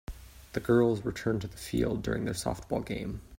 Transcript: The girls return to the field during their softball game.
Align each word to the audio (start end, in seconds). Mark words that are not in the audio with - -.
The 0.53 0.59
girls 0.59 1.05
return 1.05 1.39
to 1.41 1.47
the 1.47 1.57
field 1.57 2.01
during 2.01 2.25
their 2.25 2.33
softball 2.33 2.83
game. 2.83 3.21